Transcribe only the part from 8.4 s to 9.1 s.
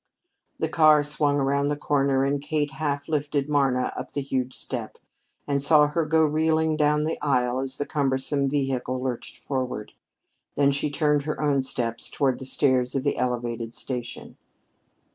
vehicle